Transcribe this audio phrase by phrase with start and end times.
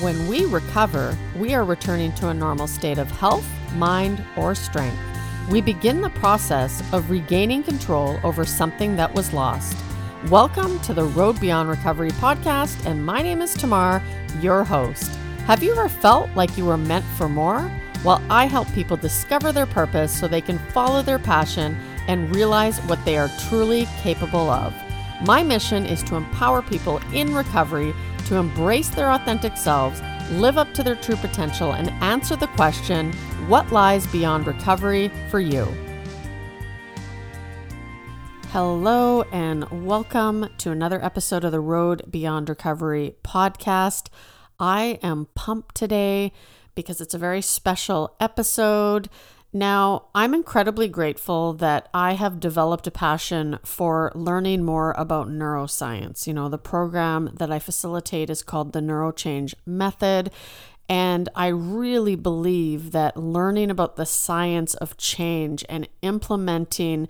[0.00, 4.98] When we recover, we are returning to a normal state of health, mind, or strength.
[5.50, 9.76] We begin the process of regaining control over something that was lost.
[10.30, 14.02] Welcome to the Road Beyond Recovery podcast, and my name is Tamar,
[14.40, 15.10] your host.
[15.44, 17.70] Have you ever felt like you were meant for more?
[18.02, 21.76] Well, I help people discover their purpose so they can follow their passion
[22.08, 24.72] and realize what they are truly capable of.
[25.26, 27.92] My mission is to empower people in recovery
[28.30, 30.00] to embrace their authentic selves,
[30.34, 33.12] live up to their true potential, and answer the question
[33.48, 35.64] what lies beyond recovery for you?
[38.52, 44.06] Hello, and welcome to another episode of the Road Beyond Recovery podcast.
[44.60, 46.32] I am pumped today
[46.76, 49.08] because it's a very special episode.
[49.52, 56.26] Now, I'm incredibly grateful that I have developed a passion for learning more about neuroscience.
[56.28, 60.30] You know, the program that I facilitate is called the Neurochange Method.
[60.88, 67.08] And I really believe that learning about the science of change and implementing,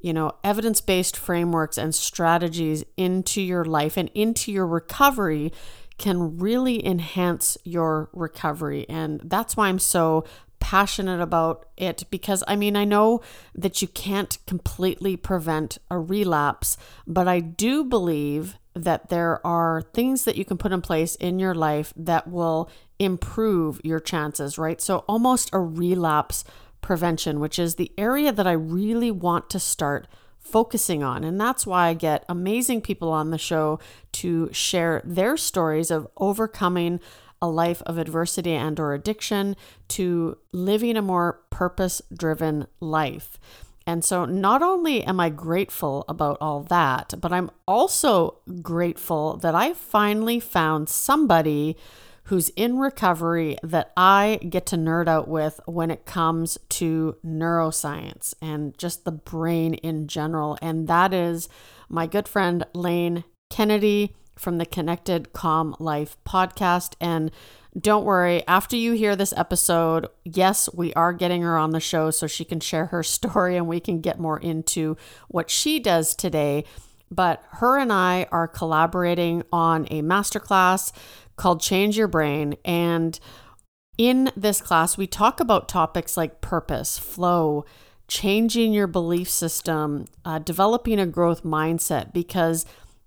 [0.00, 5.52] you know, evidence based frameworks and strategies into your life and into your recovery
[5.98, 8.86] can really enhance your recovery.
[8.88, 10.24] And that's why I'm so
[10.62, 13.20] passionate about it because I mean, I know
[13.52, 20.22] that you can't completely prevent a relapse, but I do believe that there are things
[20.24, 24.80] that you can put in place in your life that will improve your chances, right?
[24.80, 26.44] So, almost a relapse
[26.80, 30.06] prevention, which is the area that I really want to start
[30.38, 31.24] focusing on.
[31.24, 33.80] And that's why I get amazing people on the show
[34.12, 37.00] to share their stories of overcoming
[37.42, 39.56] a life of adversity and or addiction
[39.88, 43.36] to living a more purpose-driven life.
[43.86, 49.56] And so not only am I grateful about all that, but I'm also grateful that
[49.56, 51.76] I finally found somebody
[52.26, 58.34] who's in recovery that I get to nerd out with when it comes to neuroscience
[58.40, 60.56] and just the brain in general.
[60.62, 61.48] And that is
[61.88, 66.94] my good friend Lane Kennedy from the Connected Calm Life podcast.
[67.00, 67.30] And
[67.78, 72.10] don't worry, after you hear this episode, yes, we are getting her on the show
[72.10, 74.96] so she can share her story and we can get more into
[75.28, 76.64] what she does today.
[77.10, 80.92] But her and I are collaborating on a masterclass
[81.36, 82.56] called Change Your Brain.
[82.64, 83.18] And
[83.98, 87.64] in this class, we talk about topics like purpose, flow,
[88.08, 92.66] changing your belief system, uh, developing a growth mindset, because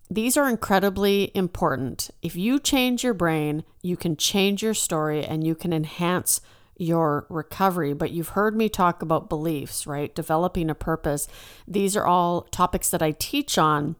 [0.09, 2.11] these are incredibly important.
[2.21, 6.41] If you change your brain, you can change your story and you can enhance
[6.77, 7.93] your recovery.
[7.93, 10.13] But you've heard me talk about beliefs, right?
[10.13, 11.27] Developing a purpose.
[11.67, 13.95] These are all topics that I teach on.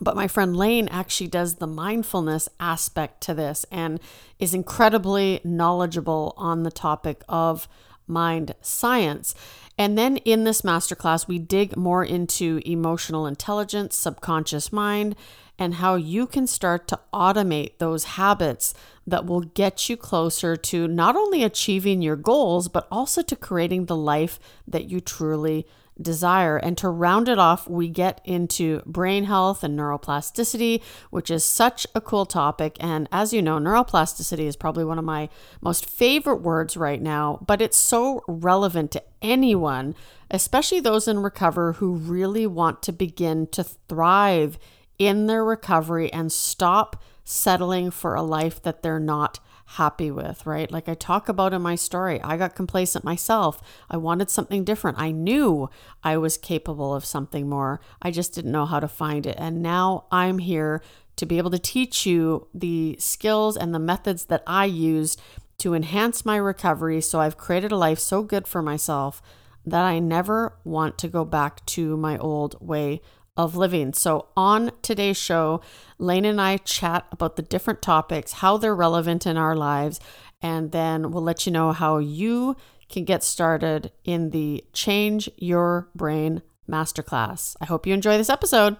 [0.00, 3.98] But my friend Lane actually does the mindfulness aspect to this and
[4.38, 7.68] is incredibly knowledgeable on the topic of
[8.06, 9.34] mind science.
[9.78, 15.14] And then in this masterclass, we dig more into emotional intelligence, subconscious mind,
[15.56, 18.74] and how you can start to automate those habits
[19.06, 23.86] that will get you closer to not only achieving your goals, but also to creating
[23.86, 25.66] the life that you truly
[26.00, 26.56] desire.
[26.56, 31.86] And to round it off, we get into brain health and neuroplasticity, which is such
[31.94, 32.76] a cool topic.
[32.80, 35.28] And as you know, neuroplasticity is probably one of my
[35.60, 39.94] most favorite words right now, but it's so relevant to anyone,
[40.30, 44.58] especially those in recovery who really want to begin to thrive
[44.98, 49.38] in their recovery and stop settling for a life that they're not
[49.72, 50.70] happy with, right?
[50.70, 53.60] Like I talk about in my story, I got complacent myself.
[53.90, 54.98] I wanted something different.
[54.98, 55.68] I knew
[56.02, 57.80] I was capable of something more.
[58.00, 59.36] I just didn't know how to find it.
[59.38, 60.82] And now I'm here
[61.16, 65.20] to be able to teach you the skills and the methods that I used
[65.58, 67.02] to enhance my recovery.
[67.02, 69.20] So I've created a life so good for myself
[69.66, 73.02] that I never want to go back to my old way
[73.38, 73.94] of living.
[73.94, 75.62] So, on today's show,
[75.98, 80.00] Lane and I chat about the different topics, how they're relevant in our lives,
[80.42, 82.56] and then we'll let you know how you
[82.88, 87.54] can get started in the Change Your Brain Masterclass.
[87.60, 88.76] I hope you enjoy this episode.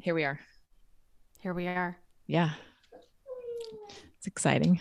[0.00, 0.40] Here we are.
[1.38, 1.98] Here we are.
[2.26, 2.50] Yeah.
[4.18, 4.80] It's exciting.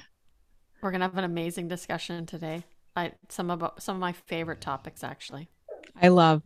[0.82, 2.64] We're going to have an amazing discussion today.
[2.96, 5.50] I some about some of my favorite topics actually.
[6.00, 6.44] I love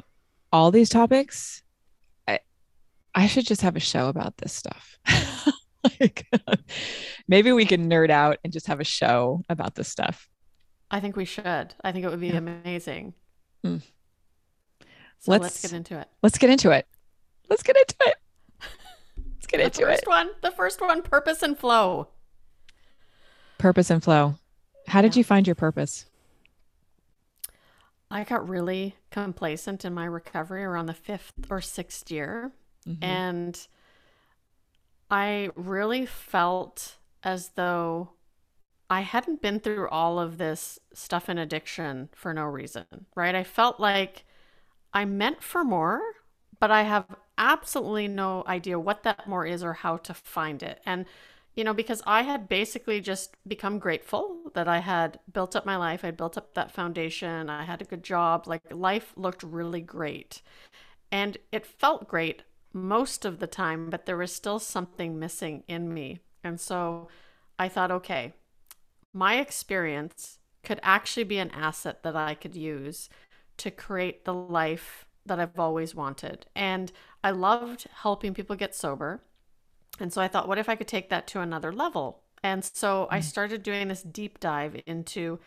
[0.52, 1.62] all these topics
[3.18, 5.00] I should just have a show about this stuff.
[5.84, 6.28] like,
[7.28, 10.30] maybe we can nerd out and just have a show about this stuff.
[10.92, 11.74] I think we should.
[11.84, 12.38] I think it would be yeah.
[12.38, 13.16] amazing.
[13.66, 13.82] Mm.
[15.18, 16.08] So let's, let's, get into it.
[16.22, 16.86] Let's get into it.
[17.50, 18.18] Let's get into it.
[19.34, 19.86] Let's get into it.
[19.86, 20.30] the first one.
[20.44, 22.10] The first one, purpose and flow.
[23.58, 24.36] Purpose and flow.
[24.86, 25.22] How did Yeah.
[25.22, 26.06] you find your purpose?
[28.12, 32.52] I got really complacent in my recovery around the fifth or sixth year.
[32.88, 33.22] Mhm.
[33.26, 33.68] And
[35.10, 38.12] I really felt as though
[38.90, 43.36] I hadn't been through all of this stuff in addiction for no reason, right?
[43.36, 44.26] I felt like
[44.94, 46.02] I meant for more,
[46.60, 47.08] but I have
[47.38, 50.82] absolutely no idea what that more is or how to find it.
[50.86, 51.06] And,
[51.56, 55.78] you know, because I had basically just become grateful that I had built up my
[55.78, 59.82] life, I built up that foundation, I had a good job, like life looked really
[59.82, 60.42] great.
[61.12, 62.44] And it felt great
[62.78, 66.20] most of the time, but there was still something missing in me.
[66.44, 67.08] And so
[67.60, 68.34] I thought, okay,
[69.14, 73.10] my experience could actually be an asset that I could use
[73.58, 76.46] to create the life that I've always wanted.
[76.56, 76.92] And
[77.24, 79.22] I loved helping people get sober.
[80.00, 82.22] And so I thought, what if I could take that to another level?
[82.44, 83.24] And so I mm.
[83.24, 85.40] started doing this deep dive into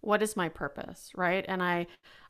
[0.00, 1.44] what is my purpose, right?
[1.48, 1.86] And I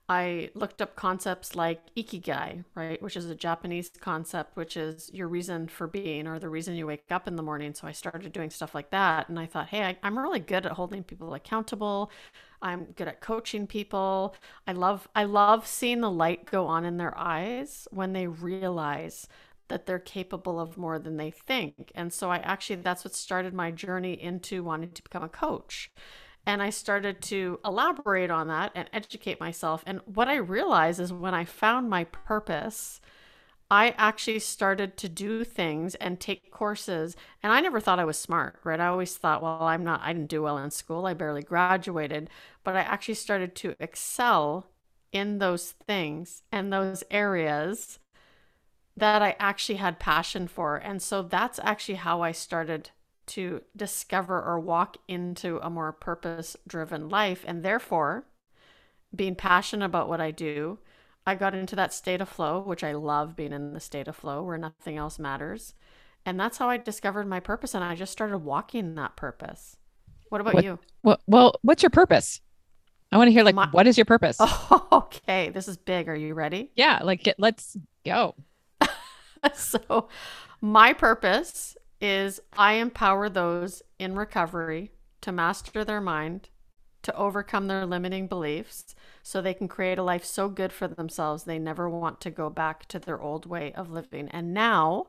[0.08, 5.28] I looked up concepts like ikigai, right, which is a Japanese concept, which is your
[5.28, 7.72] reason for being or the reason you wake up in the morning.
[7.74, 10.66] So I started doing stuff like that, and I thought, hey, I, I'm really good
[10.66, 12.10] at holding people accountable.
[12.60, 14.34] I'm good at coaching people.
[14.66, 19.26] I love I love seeing the light go on in their eyes when they realize
[19.68, 21.90] that they're capable of more than they think.
[21.94, 25.90] And so I actually that's what started my journey into wanting to become a coach.
[26.44, 29.84] And I started to elaborate on that and educate myself.
[29.86, 33.00] And what I realized is when I found my purpose,
[33.70, 37.16] I actually started to do things and take courses.
[37.42, 38.80] And I never thought I was smart, right?
[38.80, 41.06] I always thought, well, I'm not, I didn't do well in school.
[41.06, 42.28] I barely graduated.
[42.64, 44.66] But I actually started to excel
[45.12, 47.98] in those things and those areas
[48.96, 50.76] that I actually had passion for.
[50.76, 52.90] And so that's actually how I started
[53.26, 57.44] to discover or walk into a more purpose driven life.
[57.46, 58.24] And therefore,
[59.14, 60.78] being passionate about what I do,
[61.26, 64.16] I got into that state of flow, which I love being in the state of
[64.16, 65.74] flow where nothing else matters.
[66.26, 67.74] And that's how I discovered my purpose.
[67.74, 69.76] And I just started walking that purpose.
[70.28, 70.78] What about What- you?
[71.02, 72.40] Well, well, what's your purpose?
[73.10, 74.36] I want to hear like My- what is your purpose?
[74.40, 75.50] Oh, okay.
[75.50, 76.08] This is big.
[76.08, 76.70] Are you ready?
[76.74, 77.76] Yeah, like get let's
[78.06, 78.34] go.
[79.54, 80.08] so,
[80.60, 84.90] my purpose is I empower those in recovery
[85.22, 86.50] to master their mind,
[87.02, 91.44] to overcome their limiting beliefs, so they can create a life so good for themselves
[91.44, 94.28] they never want to go back to their old way of living.
[94.30, 95.06] And now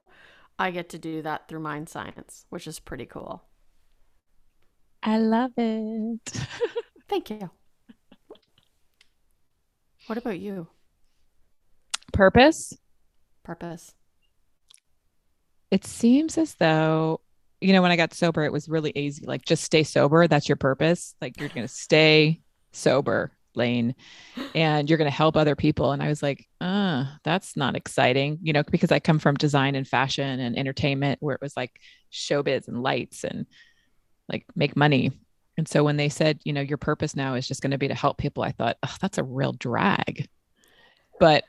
[0.59, 3.43] I get to do that through mind science, which is pretty cool.
[5.03, 6.21] I love it.
[7.09, 7.51] Thank you.
[10.07, 10.67] What about you?
[12.13, 12.77] Purpose?
[13.43, 13.93] Purpose.
[15.73, 17.19] It seems as though
[17.59, 20.47] you know when I got sober it was really easy like just stay sober that's
[20.47, 22.41] your purpose like you're going to stay
[22.73, 23.95] sober lane
[24.53, 28.37] and you're going to help other people and I was like uh that's not exciting
[28.43, 31.71] you know because I come from design and fashion and entertainment where it was like
[32.11, 33.47] showbiz and lights and
[34.29, 35.11] like make money
[35.57, 37.87] and so when they said you know your purpose now is just going to be
[37.87, 40.27] to help people I thought oh that's a real drag
[41.19, 41.45] but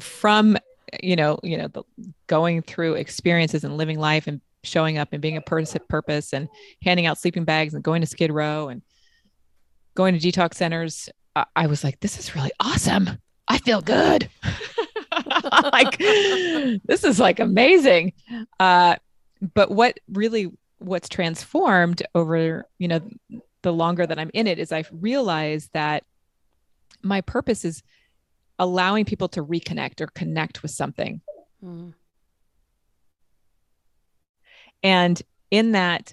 [0.00, 0.56] from
[1.02, 1.82] you know you know the,
[2.26, 6.48] going through experiences and living life and showing up and being a person purpose and
[6.82, 8.82] handing out sleeping bags and going to skid row and
[9.94, 13.18] going to detox centers I, I was like this is really awesome.
[13.48, 14.28] I feel good.
[15.72, 18.12] Like this is like amazing.
[18.60, 18.96] Uh
[19.54, 23.00] but what really what's transformed over you know
[23.62, 26.04] the longer that i'm in it is i've realized that
[27.02, 27.82] my purpose is
[28.58, 31.20] allowing people to reconnect or connect with something
[31.64, 31.94] Mm.
[34.82, 36.12] and in that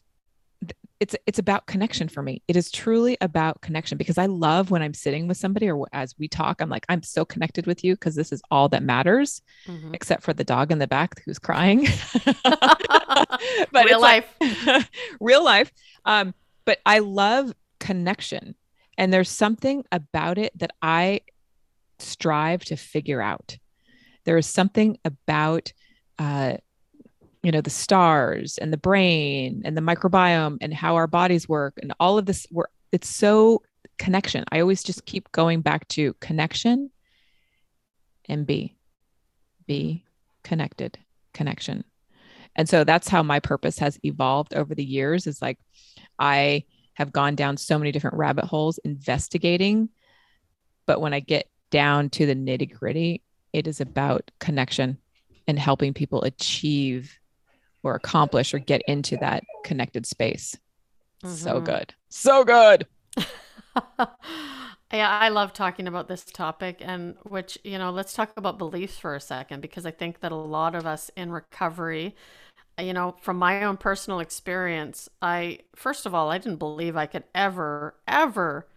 [1.00, 4.82] it's it's about connection for me it is truly about connection because i love when
[4.82, 7.96] i'm sitting with somebody or as we talk i'm like i'm so connected with you
[7.96, 9.94] because this is all that matters Mhm.
[9.94, 11.88] except for the dog in the back who's crying
[12.44, 14.90] but Real it's like- life.
[15.20, 15.72] real life
[16.06, 16.34] um
[16.66, 18.56] but i love connection
[18.98, 21.20] and there's something about it that i
[22.04, 23.58] strive to figure out.
[24.26, 25.72] There is something about
[26.20, 26.58] uh
[27.42, 31.74] you know the stars and the brain and the microbiome and how our bodies work
[31.82, 33.64] and all of this work it's so
[33.98, 34.44] connection.
[34.52, 36.92] I always just keep going back to connection
[38.30, 38.78] and be
[39.66, 40.06] be
[40.44, 40.98] connected
[41.34, 41.84] connection.
[42.56, 45.58] And so that's how my purpose has evolved over the years is like
[46.20, 49.90] i have gone down so many different rabbit holes investigating
[50.86, 54.98] but when i get down to the nitty gritty it is about connection
[55.48, 57.18] and helping people achieve
[57.84, 60.56] or accomplish or get into that connected space
[61.24, 61.36] Mm-hmm.
[61.36, 61.94] So good.
[62.10, 62.86] So good.
[64.94, 69.00] yeah, I love talking about this topic and which, you know, let's talk about beliefs
[69.00, 72.16] for a second because I think that a lot of us in recovery
[72.80, 77.06] you know, from my own personal experience, I first of all, I didn't believe I
[77.06, 78.68] could ever ever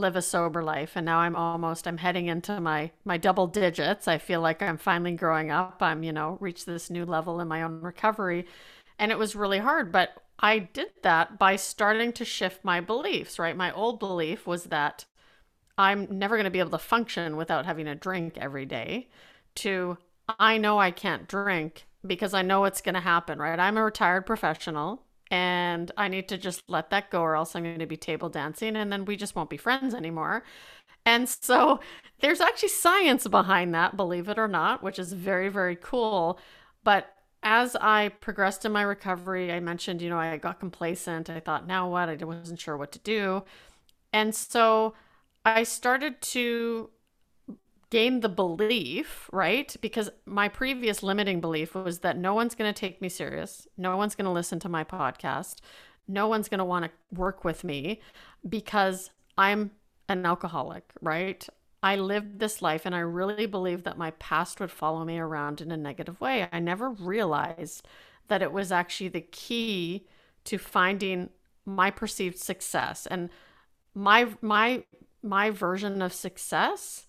[0.00, 4.08] live a sober life and now i'm almost i'm heading into my my double digits.
[4.08, 5.78] I feel like i'm finally growing up.
[5.80, 8.46] I'm you know reached this new level in my own recovery.
[8.98, 13.38] And it was really hard but i did that by starting to shift my beliefs
[13.38, 13.56] right?
[13.56, 15.04] My old belief was that
[15.78, 19.08] i'm never going to be able to function without having a drink every day
[19.56, 19.98] to
[20.38, 23.58] i know i can't drink because i know it's going to happen right?
[23.58, 27.62] I'm a retired professional and I need to just let that go, or else I'm
[27.64, 30.44] going to be table dancing, and then we just won't be friends anymore.
[31.06, 31.80] And so
[32.20, 36.38] there's actually science behind that, believe it or not, which is very, very cool.
[36.84, 41.30] But as I progressed in my recovery, I mentioned, you know, I got complacent.
[41.30, 42.08] I thought, now what?
[42.08, 43.44] I wasn't sure what to do.
[44.12, 44.94] And so
[45.44, 46.90] I started to
[47.90, 49.74] gain the belief, right?
[49.80, 53.66] Because my previous limiting belief was that no one's going to take me serious.
[53.76, 55.56] No one's going to listen to my podcast.
[56.06, 58.00] No one's going to want to work with me
[58.48, 59.72] because I'm
[60.08, 61.46] an alcoholic, right?
[61.82, 65.60] I lived this life and I really believed that my past would follow me around
[65.60, 66.46] in a negative way.
[66.52, 67.86] I never realized
[68.28, 70.06] that it was actually the key
[70.44, 71.30] to finding
[71.64, 73.30] my perceived success and
[73.94, 74.82] my my
[75.22, 77.06] my version of success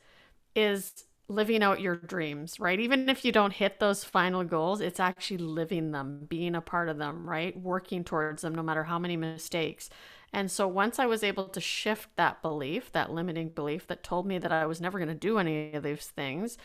[0.56, 2.80] is living out your dreams, right?
[2.80, 6.90] Even if you don't hit those final goals, it's actually living them, being a part
[6.90, 7.58] of them, right?
[7.60, 9.90] Working towards them no matter how many mistakes.
[10.34, 14.26] And so once I was able to shift that belief, that limiting belief that told
[14.26, 16.58] me that I was never going to do any of these things,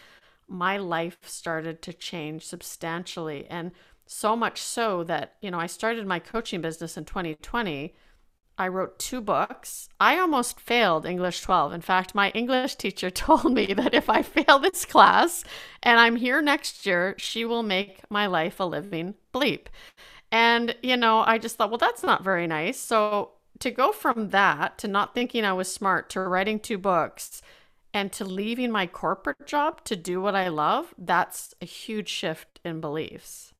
[0.49, 3.47] my life started to change substantially.
[3.49, 3.73] And
[4.07, 7.95] so much so that, you know, I started my coaching business in 2020
[8.59, 9.89] I wrote two books.
[10.01, 11.73] I almost failed English 12.
[11.75, 15.45] In fact, my English teacher told me that if I fail this class
[15.83, 19.67] and I'm here next year, she will make my life a living bleep.
[20.33, 22.79] And, you know, I just thought, well, that's not very nice.
[22.79, 27.43] So to go from that to not thinking I was smart to writing two books
[27.95, 32.61] and to leaving my corporate job to do what I love, that's a huge shift
[32.65, 33.55] in beliefs.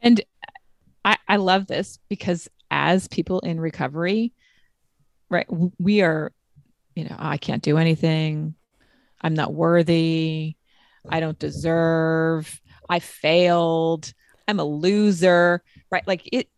[0.00, 0.20] And
[1.04, 4.32] I, I love this because as people in recovery,
[5.30, 5.46] right,
[5.78, 6.32] we are,
[6.96, 8.56] you know, I can't do anything.
[9.20, 10.56] I'm not worthy.
[11.08, 12.60] I don't deserve.
[12.88, 14.12] I failed.
[14.48, 15.62] I'm a loser,
[15.92, 16.06] right?
[16.06, 16.48] Like it,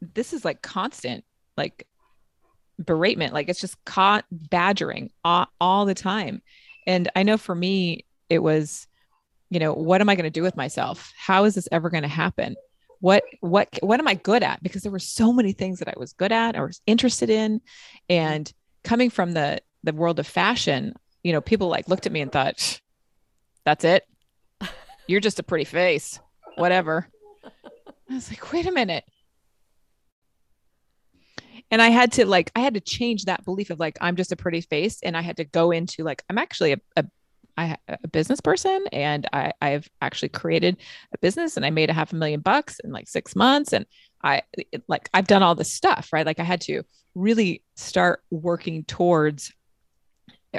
[0.00, 1.24] this is like constant,
[1.58, 1.86] like
[2.82, 3.34] beratement.
[3.34, 6.40] Like it's just caught badgering all, all the time.
[6.86, 8.86] And I know for me, it was,
[9.50, 11.12] you know, what am I going to do with myself?
[11.18, 12.56] How is this ever going to happen?
[13.04, 14.62] What what what am i good at?
[14.62, 17.60] Because there were so many things that i was good at or was interested in.
[18.08, 18.50] And
[18.82, 22.32] coming from the the world of fashion you know people like looked at me and
[22.32, 22.80] thought
[23.66, 24.04] that's it.
[25.06, 26.18] You're just a pretty face.
[26.56, 27.06] Whatever.
[28.10, 29.04] I was like wait a minute.
[31.70, 34.32] And i had to like i had to change that belief of like i'm just
[34.32, 37.04] a pretty face and i had to go into like i'm actually a, a
[37.56, 40.76] I a business person and I I've actually created
[41.12, 43.86] a business and I made a half a million bucks in like 6 months and
[44.22, 46.26] I it, like I've done all this stuff, right?
[46.26, 46.82] Like I had to
[47.14, 49.52] really start working towards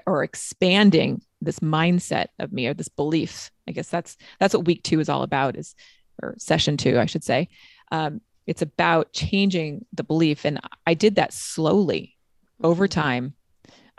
[0.05, 3.51] or expanding this mindset of me or this belief.
[3.67, 5.75] I guess that's that's what week 2 is all about is
[6.21, 7.49] or session 2, I should say.
[7.91, 12.15] Um, it's about changing the belief and I did that slowly
[12.63, 12.99] over mm-hmm.
[12.99, 13.33] time.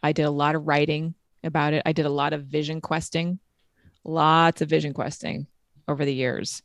[0.02, 1.14] I did a lot of writing
[1.46, 1.82] about it.
[1.86, 3.38] I did a lot of vision questing,
[4.04, 5.46] lots of vision questing
[5.88, 6.62] over the years.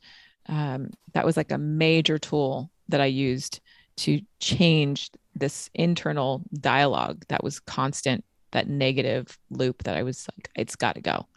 [0.48, 3.60] Um, that was like a major tool that I used
[3.98, 10.50] to change this internal dialogue that was constant, that negative loop that I was like,
[10.56, 11.28] it's got to go.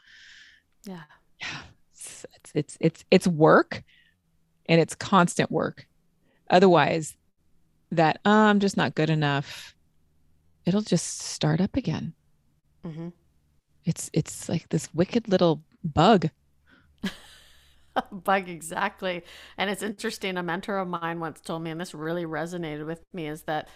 [0.85, 1.03] Yeah.
[1.41, 1.59] Yeah.
[1.93, 3.83] It's, it's, it's, it's, it's work
[4.67, 5.87] and it's constant work.
[6.51, 7.17] Otherwise,
[7.93, 9.75] that oh, I'm just not good enough,
[10.65, 12.15] it'll just start up again.
[12.85, 13.09] Mm-hmm.
[13.85, 16.31] It's it's like this wicked little bug.
[18.13, 19.23] bug exactly.
[19.59, 20.37] And it's interesting.
[20.37, 23.69] A mentor of mine once told me, and this really resonated with me, is that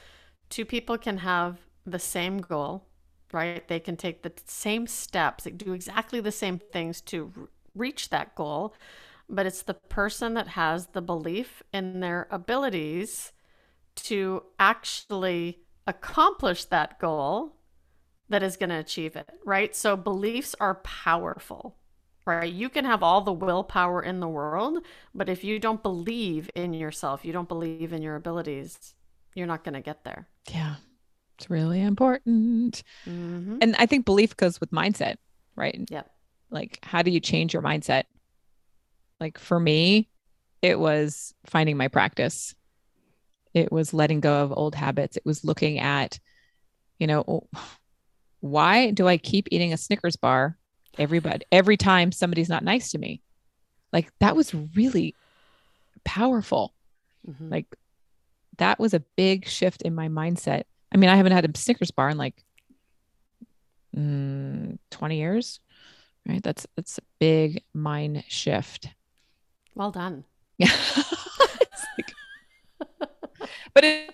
[0.49, 2.87] two people can have the same goal,
[3.33, 3.67] right?
[3.67, 8.35] They can take the same steps, they do exactly the same things to reach that
[8.35, 8.75] goal,
[9.29, 13.33] but it's the person that has the belief in their abilities
[13.95, 17.58] to actually accomplish that goal
[18.29, 19.75] that is going to achieve it, right?
[19.75, 21.77] So beliefs are powerful,
[22.27, 22.53] right?
[22.53, 24.79] You can have all the willpower in the world,
[25.15, 28.95] but if you don't believe in yourself, you don't believe in your abilities,
[29.35, 30.29] you're not going to get there.
[30.51, 30.77] Yeah.
[31.39, 32.83] It's really important.
[33.07, 33.59] Mm-hmm.
[33.61, 35.17] And I think belief goes with mindset,
[35.55, 35.87] right?
[35.89, 36.11] Yep.
[36.51, 38.05] Like, how do you change your mindset?
[39.21, 40.09] Like, for me,
[40.63, 42.55] it was finding my practice,
[43.55, 46.19] it was letting go of old habits, it was looking at,
[46.99, 47.47] you know,
[48.41, 50.57] why do I keep eating a Snickers bar
[50.99, 53.23] everybody every time somebody's not nice to me?
[53.93, 55.15] Like, that was really
[56.05, 56.75] powerful.
[57.29, 57.51] Mhm.
[57.51, 57.67] Like,
[58.59, 60.65] that was a big shift in my mindset.
[60.93, 62.43] I mean, I haven't had a Snickers bar in like
[63.97, 65.61] mm, 20 years,
[66.27, 66.43] right?
[66.43, 68.89] That's that's a big mind shift.
[69.75, 70.25] well done.
[70.59, 70.73] Yeah.
[71.97, 72.15] Like-
[73.75, 74.13] but it,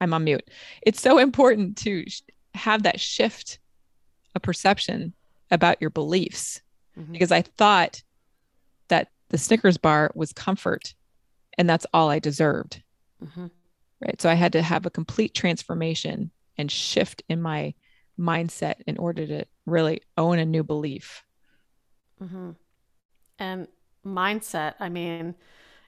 [0.00, 0.48] I'm on mute.
[0.82, 2.22] It's so important to sh-
[2.54, 3.58] have that shift
[4.34, 5.14] a perception
[5.50, 6.60] about your beliefs
[6.98, 7.12] Mhm.
[7.12, 8.02] because I thought
[8.88, 10.94] that the Snickers bar was comfort
[11.58, 12.82] and that's all I deserved.
[13.24, 13.50] Mhm.
[14.00, 17.72] right so i had to have a complete transformation and shift in my
[18.18, 21.24] mindset in order to really own a new belief
[22.22, 22.50] Mm-hmm.
[23.38, 23.68] And
[24.04, 25.34] mindset, I mean,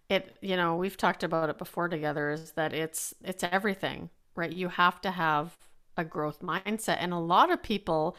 [0.08, 4.52] it, you know, we've talked about it before together is that it's it's everything, right?
[4.52, 5.56] You have to have
[5.96, 6.96] a growth mindset.
[7.00, 8.16] And a lot of people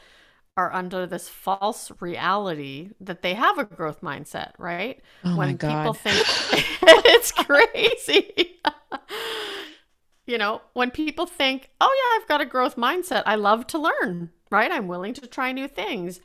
[0.58, 5.02] are under this false reality that they have a growth mindset, right?
[5.24, 6.28] oh when my god people think
[6.84, 8.60] it's crazy.
[10.28, 13.24] you know, when people think, "Oh yeah, I've got a growth mindset.
[13.26, 14.72] I love to learn, right?
[14.72, 16.22] I'm willing to try new things."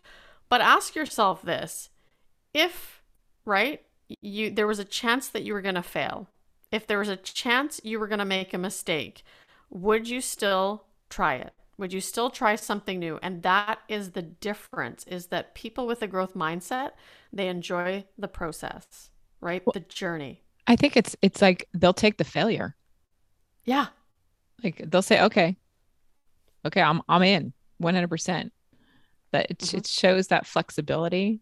[0.49, 1.90] But ask yourself this.
[2.54, 3.02] If,
[3.44, 3.83] right,
[4.21, 6.29] you there was a chance that you were going to fail.
[6.71, 9.23] If there was a chance you were going to make a mistake,
[9.71, 11.53] would you still try it?
[11.79, 13.19] Would you still try something new?
[13.23, 16.93] And that is the difference is that people with a growth mindset,
[17.33, 19.62] they enjoy the process, right?
[19.73, 20.43] the journey.
[20.67, 22.75] i think it's it's like they'll take the failure
[23.64, 23.87] Yeah.
[24.62, 25.57] like they'll say okay
[26.64, 28.51] okay i'm i'm in 100%
[29.33, 29.75] that it, Mhm.
[29.79, 31.40] it shows that flexibility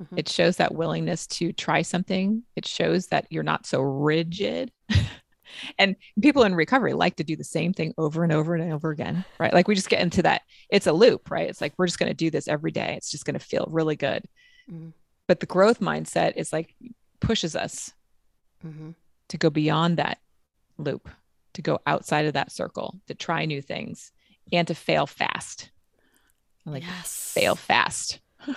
[0.00, 0.18] Mhm.
[0.18, 4.72] it shows that willingness to try something it shows that you're not so rigid
[5.78, 8.90] and people in recovery like to do the same thing over and over and over
[8.90, 11.86] again right like we just get into that it's a loop right it's like we're
[11.86, 14.24] just going to do this every day it's just going to feel really good
[14.70, 14.92] Mhm.
[15.28, 16.74] but the growth mindset is like
[17.20, 17.92] pushes us
[18.64, 18.94] Mhm.
[19.28, 20.18] to go beyond that
[20.78, 21.08] loop
[21.52, 24.10] to go outside of that circle to try new things
[24.52, 25.70] and to fail fast
[26.64, 27.32] like yes.
[27.34, 28.20] fail fast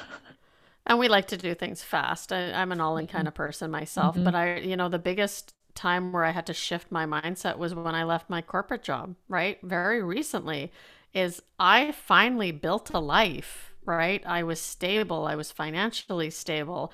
[0.85, 2.31] And we like to do things fast.
[2.31, 4.23] I, I'm an all in kind of person myself, Mhm.
[4.23, 7.73] but I, you know, the biggest time where I had to shift my mindset was
[7.75, 9.57] when I left my corporate job, right?
[9.63, 10.71] Very recently,
[11.13, 14.23] is I finally built a life, right?
[14.25, 16.91] I was stable, I was financially stable.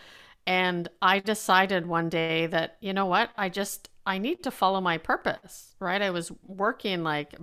[0.48, 4.82] And I decided one day that, you know what, I just, I need to follow
[4.82, 6.02] my purpose, right?
[6.02, 7.36] I was working like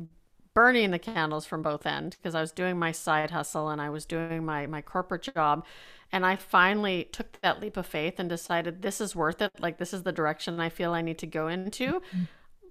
[0.54, 3.90] burning the candles from both ends because I was doing my side hustle and I
[3.90, 5.64] was doing my my corporate job
[6.10, 9.52] and I finally took that leap of faith and decided this is worth it.
[9.58, 11.86] Like this is the direction I feel I need to go into.
[11.86, 12.22] Mm-hmm.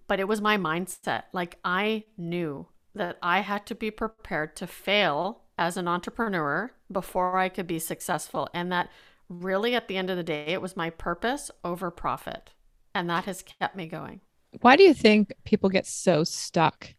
[0.08, 1.24] But it was my mindset.
[1.34, 7.38] Like I knew that I had to be prepared to fail as an entrepreneur before
[7.38, 8.50] I could be successful.
[8.54, 8.90] And that
[9.30, 12.54] really at the end of the day it was my purpose over profit.
[12.96, 14.22] And that has kept me going.
[14.62, 16.96] Why do you think people get so stuck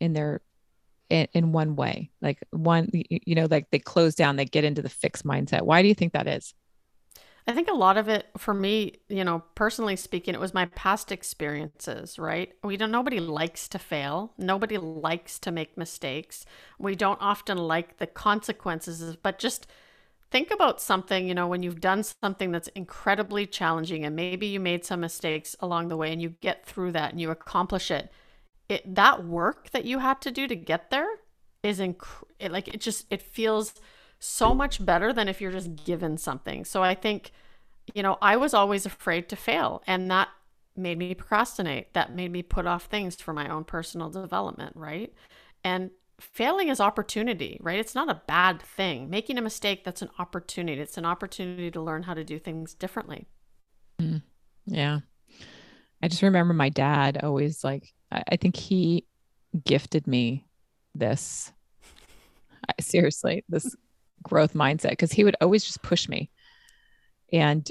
[0.00, 0.40] in their
[1.12, 4.80] in, in one way like one you know like they close down they get into
[4.80, 6.54] the fixed mindset why do you think that is
[7.44, 10.66] I think a lot of it for me, you know, personally speaking, it was my
[10.66, 12.52] past experiences, right?
[12.62, 14.32] We don't nobody likes to fail.
[14.38, 16.46] Nobody likes to make mistakes.
[16.78, 19.66] We don't often like the consequences, but just
[20.30, 24.60] think about something, you know, when you've done something that's incredibly challenging and maybe you
[24.60, 28.12] made some mistakes along the way and you get through that and you accomplish it.
[28.72, 31.08] It that work that you had to do to get there
[31.62, 33.74] is inc- it, like it just it feels
[34.18, 36.64] so much better than if you're just given something.
[36.64, 37.32] So I think,
[37.92, 40.28] you know, I was always afraid to fail, and that
[40.76, 41.92] made me procrastinate.
[41.94, 45.12] That made me put off things for my own personal development, right?
[45.64, 47.80] And failing is opportunity, right?
[47.80, 49.10] It's not a bad thing.
[49.10, 50.80] Making a mistake, that's an opportunity.
[50.80, 53.26] It's an opportunity to learn how to do things differently.
[54.00, 54.22] Mm,
[54.66, 55.00] yeah
[56.02, 59.06] i just remember my dad always like i, I think he
[59.64, 60.46] gifted me
[60.94, 61.52] this.
[62.68, 63.74] I, seriously this
[64.22, 66.30] growth mindset because he would always just push me.
[67.32, 67.68] And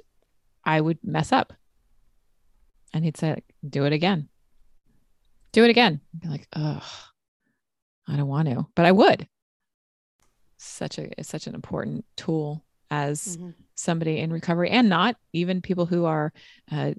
[0.66, 1.54] i would mess up.
[2.94, 4.28] And he'd say do it again.
[5.54, 6.02] Do it again.
[6.16, 6.82] I'd be like oh,
[8.08, 8.66] i don't want to.
[8.76, 9.28] But i would.
[10.58, 13.54] Such a such an important tool as Mhm.
[13.76, 16.34] somebody in recovery and not even people who are
[16.72, 16.92] uh,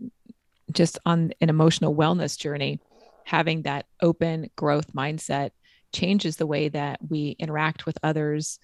[0.72, 2.80] just on an emotional wellness journey,
[3.24, 5.50] having that open growth mindset
[5.92, 8.58] changes the way that we interact with others,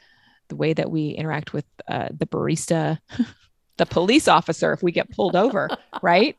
[0.49, 2.99] the way that we interact with uh, the barista,
[3.77, 5.69] the police officer if we get pulled over,
[6.03, 6.37] right?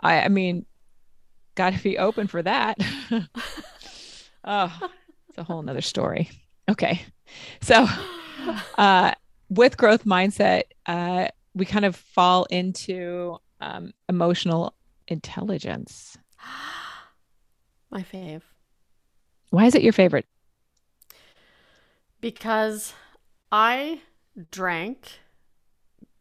[0.00, 0.64] I, I mean,
[1.54, 2.78] got to be open for that.
[4.44, 4.80] oh,
[5.28, 6.30] it's a whole nother story.
[6.70, 7.04] Okay.
[7.60, 7.86] So,
[8.78, 9.12] uh,
[9.48, 14.74] with growth mindset, uh, we kind of fall into um, emotional
[15.08, 16.16] intelligence.
[17.94, 18.42] My fave.
[19.50, 20.26] Why is it your favorite?
[22.20, 22.92] Because
[23.52, 24.00] I
[24.50, 25.20] drank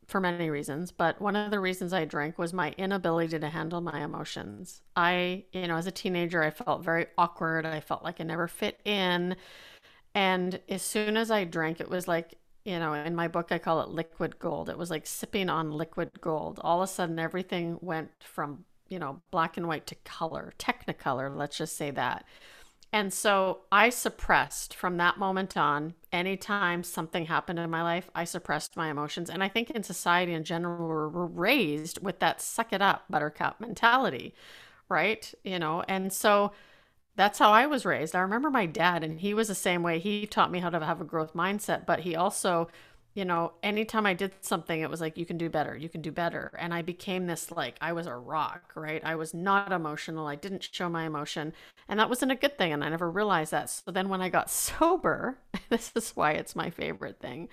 [0.05, 3.81] for many reasons, but one of the reasons I drank was my inability to handle
[3.81, 4.83] my emotions.
[4.95, 7.65] I, you know, as a teenager, I felt very awkward.
[7.65, 9.35] I felt like I never fit in.
[10.13, 13.57] And as soon as I drank, it was like, you know, in my book, I
[13.57, 14.69] call it liquid gold.
[14.69, 16.59] It was like sipping on liquid gold.
[16.61, 21.35] All of a sudden, everything went from, you know, black and white to color, technicolor,
[21.35, 22.23] let's just say that.
[22.93, 28.23] And so I suppressed from that moment on, anytime something happened in my life, I
[28.23, 29.31] suppressed my emotions.
[29.31, 33.05] And I think in society in general, we're, we're raised with that suck it up,
[33.09, 34.35] buttercup mentality,
[34.89, 35.33] right?
[35.43, 36.51] You know, and so
[37.15, 38.15] that's how I was raised.
[38.15, 39.97] I remember my dad, and he was the same way.
[39.97, 42.69] He taught me how to have a growth mindset, but he also
[43.13, 46.01] you know, anytime I did something, it was like, you can do better, you can
[46.01, 46.51] do better.
[46.57, 49.03] And I became this like, I was a rock, right?
[49.03, 50.25] I was not emotional.
[50.25, 51.53] I didn't show my emotion.
[51.87, 52.73] And that wasn't a good thing.
[52.73, 53.69] And I never realized that.
[53.69, 55.37] So then when I got sober,
[55.69, 57.49] this is why it's my favorite thing,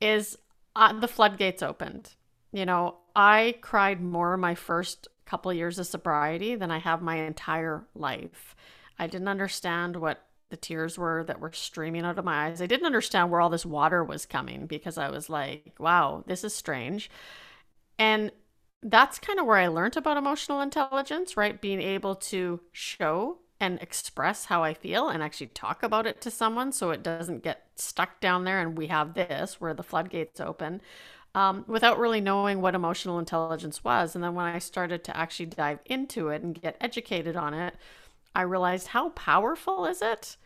[0.00, 0.36] is
[0.76, 2.14] uh, the floodgates opened.
[2.52, 7.16] You know, I cried more my first couple years of sobriety than I have my
[7.16, 8.54] entire life.
[8.98, 12.60] I didn't understand what the tears were that were streaming out of my eyes.
[12.60, 16.44] I didn't understand where all this water was coming because I was like, wow, this
[16.44, 17.10] is strange.
[17.98, 18.32] And
[18.82, 21.60] that's kind of where I learned about emotional intelligence, right?
[21.60, 26.30] Being able to show and express how I feel and actually talk about it to
[26.30, 30.40] someone so it doesn't get stuck down there and we have this where the floodgates
[30.40, 30.80] open
[31.34, 34.14] um, without really knowing what emotional intelligence was.
[34.14, 37.74] And then when I started to actually dive into it and get educated on it,
[38.34, 40.36] I realized how powerful is it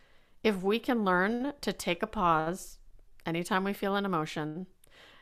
[0.43, 2.77] if we can learn to take a pause
[3.25, 4.67] anytime we feel an emotion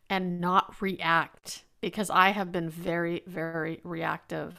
[0.10, 4.58] and not react because I have been very very reactive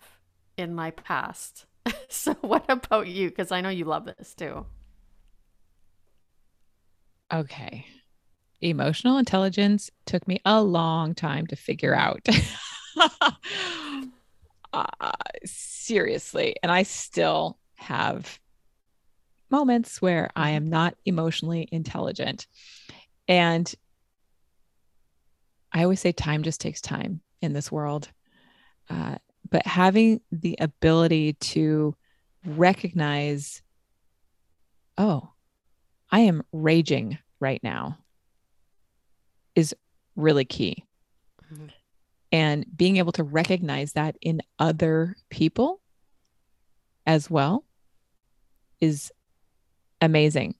[0.56, 1.66] in my past.
[2.08, 4.66] so what about you because I know you love this too.
[7.32, 7.86] Okay.
[8.60, 12.26] Emotional intelligence took me a long time to figure out.
[14.72, 15.12] uh,
[15.44, 18.38] seriously, and I still have
[19.50, 20.56] moments where I mm-hmm.
[20.56, 22.46] am not emotionally intelligent.
[23.28, 23.72] And
[25.72, 28.08] I always say time just takes time in this world.
[28.88, 29.16] Uh,
[29.50, 31.94] but having the ability to
[32.46, 33.62] recognize,
[34.98, 35.30] oh,
[36.10, 37.98] I am raging right now
[39.54, 39.74] is
[40.16, 40.84] really key.
[41.52, 41.66] Mm-hmm.
[42.32, 45.80] And being able to recognize that in other people
[47.06, 47.64] as well
[48.84, 49.10] is
[50.00, 50.54] amazing.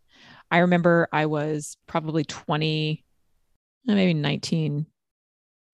[0.51, 3.05] I remember I was probably 20,
[3.89, 4.87] eh, maybe 19,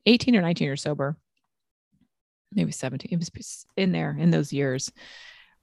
[0.07, 1.17] 18 or 19 years sober,
[2.53, 3.09] maybe 17.
[3.13, 4.91] It was in there in those years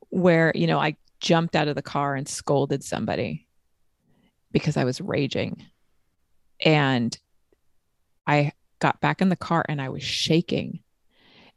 [0.10, 3.48] where, you know, I jumped out of the car and scolded somebody
[4.52, 5.66] because I was raging.
[6.60, 7.18] And
[8.26, 10.80] I got back in the car and I was shaking.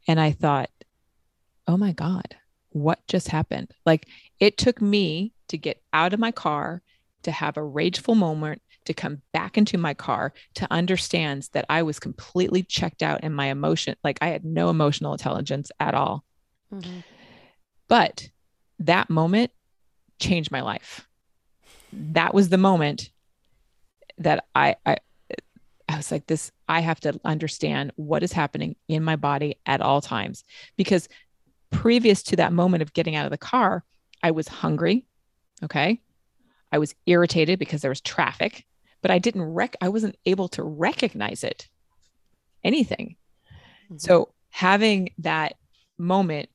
[0.07, 0.69] And I thought,
[1.67, 2.35] oh my God,
[2.69, 3.71] what just happened?
[3.85, 4.07] Like
[4.41, 6.81] it took me to get out of my car,
[7.23, 11.83] to have a rageful moment, to come back into my car, to understand that I
[11.83, 13.95] was completely checked out in my emotion.
[14.03, 16.25] Like I had no emotional intelligence at all.
[16.73, 17.01] Mm-hmm.
[17.87, 18.29] But
[18.79, 19.51] that moment
[20.19, 21.07] changed my life.
[21.93, 23.11] That was the moment
[24.17, 24.97] that I, I
[25.87, 29.81] I was like, this, I have to understand what is happening in my body at
[29.81, 30.45] all times.
[30.77, 31.09] Because
[31.69, 33.83] previous to that moment of getting out of the car,
[34.23, 35.05] I was hungry.
[35.63, 36.01] Okay.
[36.71, 38.65] I was irritated because there was traffic,
[39.01, 41.67] but I didn't rec I wasn't able to recognize it.
[42.63, 43.15] Anything.
[43.85, 43.97] Mm-hmm.
[43.97, 45.55] So having that
[45.97, 46.49] moment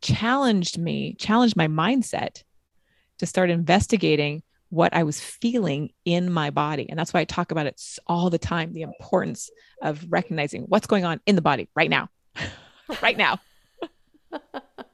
[0.00, 2.42] challenged me, challenged my mindset
[3.18, 6.88] to start investigating what I was feeling in my body.
[6.88, 9.50] And that's why I talk about it all the time the importance
[9.82, 12.08] of recognizing what's going on in the body right now,
[13.02, 13.38] right now.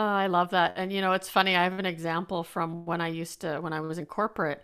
[0.00, 0.74] Oh, I love that.
[0.76, 1.56] And you know, it's funny.
[1.56, 4.62] I have an example from when I used to when I was in corporate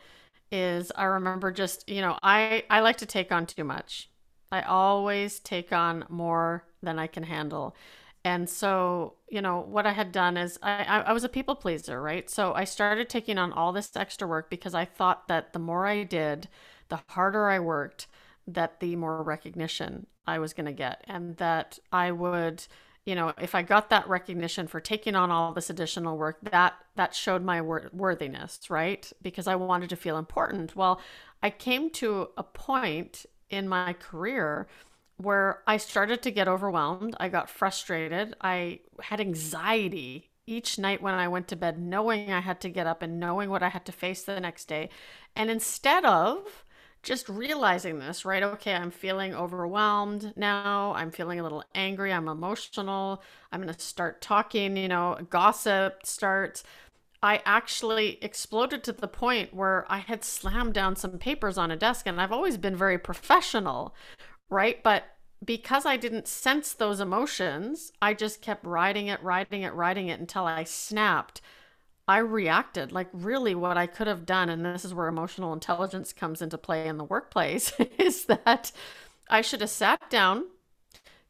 [0.52, 4.08] is I remember just, you know, I I like to take on too much.
[4.52, 7.76] I always take on more than I can handle.
[8.24, 12.00] And so, you know, what I had done is I, I was a people pleaser,
[12.02, 12.28] right?
[12.30, 15.86] So I started taking on all this extra work because I thought that the more
[15.86, 16.48] I did,
[16.88, 18.08] the harder I worked,
[18.48, 21.04] that the more recognition I was going to get.
[21.08, 22.66] And that I would,
[23.06, 26.74] you know, if I got that recognition for taking on all this additional work, that
[26.96, 29.10] that showed my wor- worthiness, right?
[29.22, 30.74] Because I wanted to feel important.
[30.74, 31.00] Well,
[31.42, 34.66] I came to a point in my career
[35.18, 37.16] where I started to get overwhelmed.
[37.20, 38.34] I got frustrated.
[38.40, 42.88] I had anxiety each night when I went to bed, knowing I had to get
[42.88, 44.90] up and knowing what I had to face the next day.
[45.34, 46.64] And instead of
[47.06, 48.42] just realizing this, right?
[48.42, 50.92] Okay, I'm feeling overwhelmed now.
[50.94, 52.12] I'm feeling a little angry.
[52.12, 53.22] I'm emotional.
[53.52, 56.64] I'm going to start talking, you know, gossip starts.
[57.22, 61.76] I actually exploded to the point where I had slammed down some papers on a
[61.76, 63.94] desk, and I've always been very professional,
[64.50, 64.82] right?
[64.82, 65.04] But
[65.44, 70.18] because I didn't sense those emotions, I just kept riding it, riding it, riding it
[70.18, 71.40] until I snapped.
[72.08, 74.48] I reacted like really what I could have done.
[74.48, 78.70] And this is where emotional intelligence comes into play in the workplace is that
[79.28, 80.46] I should have sat down,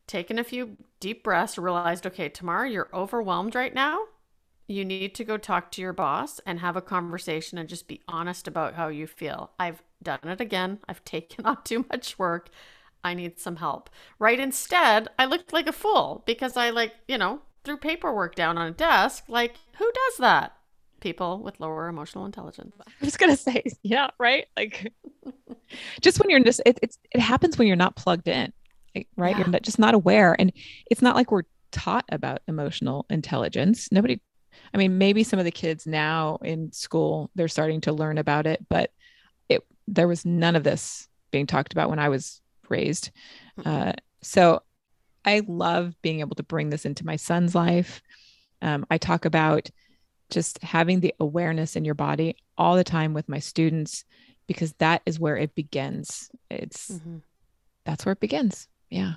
[0.07, 4.01] taken a few deep breaths, realized, okay, Tamara, you're overwhelmed right now.
[4.69, 8.03] You need to go talk to your boss and have a conversation and just be
[8.09, 9.53] honest about how you feel.
[9.59, 10.81] I've done it again.
[10.89, 12.51] I've taken on too much work.
[13.03, 13.89] I need some help.
[14.19, 14.41] Right?
[14.41, 18.67] Instead, I looked like a fool because I, like, you know, threw paperwork down on
[18.67, 19.25] a desk.
[19.29, 20.53] Like, who does that?
[21.01, 22.75] People with lower emotional intelligence.
[22.87, 24.47] I was going to say, yeah, right?
[24.57, 24.93] Like,
[26.01, 28.53] just when you're just, it, it's, it happens when you're not plugged in,
[29.17, 29.37] right?
[29.37, 29.49] Yeah.
[29.51, 30.35] You're just not aware.
[30.39, 30.53] And
[30.91, 33.89] it's not like we're taught about emotional intelligence.
[33.93, 34.21] Nobody,
[34.73, 38.47] I mean, maybe some of the kids now in school, they're starting to learn about
[38.47, 38.91] it, but
[39.49, 43.11] it, there was none of this being talked about when I was raised.
[43.65, 44.63] Uh, so
[45.25, 48.01] I love being able to bring this into my son's life.
[48.63, 49.69] Um, I talk about
[50.31, 54.05] just having the awareness in your body all the time with my students
[54.47, 56.31] because that is where it begins.
[56.51, 57.19] It's mm-hmm.
[57.85, 58.69] that's where it begins.
[58.91, 59.15] Yeah.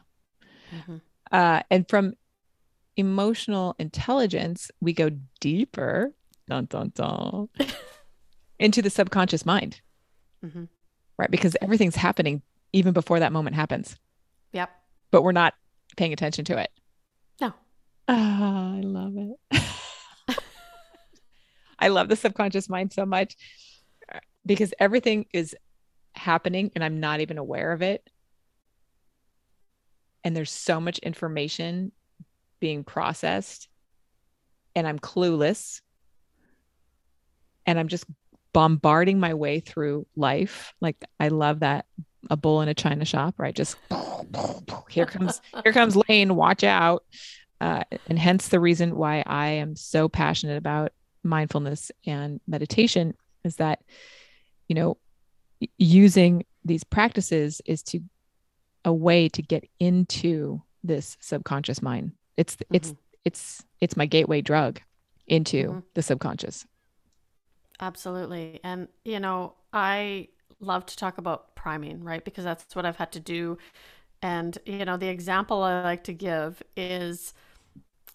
[0.76, 0.98] Mm-hmm.
[1.32, 2.13] Uh, and from
[2.98, 6.13] emotional intelligence, we go deeper,
[6.48, 7.50] dun, dun, dun,
[8.60, 9.82] into the subconscious mind.
[10.43, 10.65] Mm-hmm.
[11.17, 11.32] Right.
[11.32, 12.41] Because everything's happening
[12.74, 13.98] even before that moment happens.
[14.54, 14.69] Yep.
[15.12, 15.54] But we're not
[15.98, 16.72] paying attention to it.
[17.41, 17.54] No.
[18.08, 19.62] Oh, I love it.
[21.80, 23.36] I love the subconscious mind so much
[24.46, 25.56] because everything is
[26.15, 28.08] happening and I'm not even aware of it.
[30.24, 31.92] And there's so much information
[32.60, 33.70] being processed
[34.76, 35.82] and I'm clueless.
[37.65, 38.06] And I'm just
[38.52, 40.74] bombarding my way through life.
[40.82, 41.86] Like I love that
[42.30, 43.56] a bull in a china shop, right?
[43.56, 43.78] Just
[44.89, 47.04] here comes here comes Lane, watch out.
[47.62, 50.94] Uh, and hence the reason why I am so passionate about
[51.30, 53.13] mindfulness and meditation
[53.44, 53.80] is that
[54.68, 54.98] you know
[55.78, 58.02] using these practices is to
[58.86, 62.12] a way to get into this subconscious mind.
[62.38, 62.76] It's mm-hmm.
[62.76, 62.94] it's
[63.26, 64.82] it's it's my gateway drug
[65.28, 65.80] into mm-hmm.
[65.94, 66.65] the subconscious.
[67.80, 68.60] Absolutely.
[68.63, 72.24] And you know, I love to talk about priming, right?
[72.24, 73.58] Because that's what I've had to do.
[74.22, 77.34] And, you know, the example I like to give is,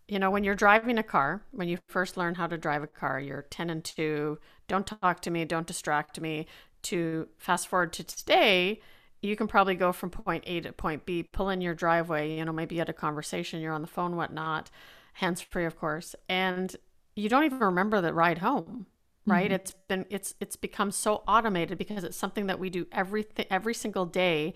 [0.08, 2.86] you know, when you're driving a car, when you first learn how to drive a
[2.86, 4.38] car, you're 10 and 2,
[4.68, 6.46] don't talk to me, don't distract me,
[6.82, 8.80] to fast forward to today,
[9.22, 12.44] you can probably go from point A to point B, pull in your driveway, you
[12.44, 14.70] know, maybe you had a conversation, you're on the phone, whatnot,
[15.14, 16.76] hands free, of course, and
[17.16, 18.86] you don't even remember the ride home
[19.26, 19.46] right?
[19.46, 19.54] Mm-hmm.
[19.54, 23.74] it's been it's it's become so automated because it's something that we do every every
[23.74, 24.54] single day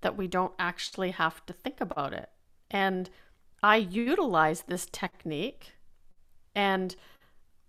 [0.00, 2.30] that we don't actually have to think about it.
[2.70, 3.10] And
[3.62, 5.72] i utilize this technique
[6.54, 6.96] and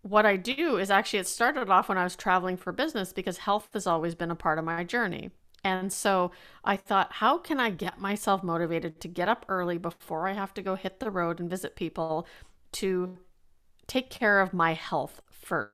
[0.01, 3.39] what i do is actually it started off when i was traveling for business because
[3.39, 5.31] health has always been a part of my journey
[5.63, 6.31] and so
[6.63, 10.53] I thought, how can I get myself motivated to get up early before I have
[10.53, 12.25] to go hit the road and visit people
[12.73, 13.17] to
[13.85, 15.71] take care of my health first?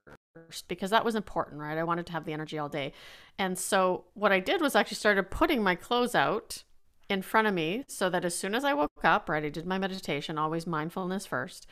[0.67, 1.77] because that was important, right?
[1.77, 2.91] I wanted to have the energy all day.
[3.37, 6.63] And so what I did was actually started putting my clothes out
[7.09, 9.65] in front of me so that as soon as I woke up, right, I did
[9.65, 11.67] my meditation, always mindfulness first.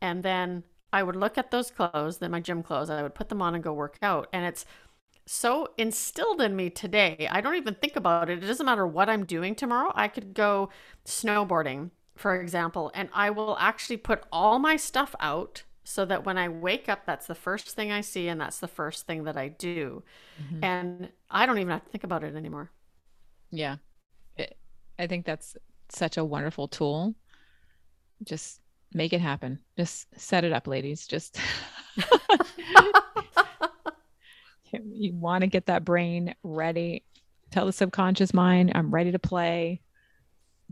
[0.00, 3.28] And then I would look at those clothes, then my gym clothes, I would put
[3.28, 4.28] them on and go work out.
[4.32, 4.64] And it's
[5.26, 7.28] so instilled in me today.
[7.30, 8.42] I don't even think about it.
[8.42, 9.92] It doesn't matter what I'm doing tomorrow.
[9.94, 10.70] I could go
[11.04, 16.38] snowboarding, for example, and I will actually put all my stuff out so that when
[16.38, 19.36] I wake up, that's the first thing I see and that's the first thing that
[19.36, 20.02] I do.
[20.42, 20.64] Mm-hmm.
[20.64, 22.70] And I don't even have to think about it anymore.
[23.50, 23.76] Yeah.
[24.98, 25.56] I think that's
[25.90, 27.14] such a wonderful tool
[28.24, 28.60] just
[28.92, 29.58] make it happen.
[29.76, 31.06] Just set it up, ladies.
[31.06, 31.38] Just
[34.72, 37.04] you want to get that brain ready.
[37.50, 39.80] Tell the subconscious mind, I'm ready to play.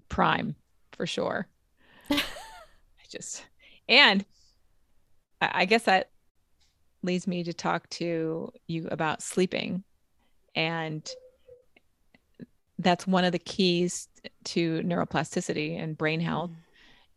[0.09, 0.57] Prime
[0.93, 1.49] for sure.
[2.11, 2.21] I
[3.09, 3.45] just,
[3.89, 4.25] and
[5.41, 6.11] I guess that
[7.03, 9.85] leads me to talk to you about sleeping.
[10.55, 11.09] And
[12.79, 14.09] that's one of the keys
[14.45, 16.61] to neuroplasticity and brain health mm-hmm.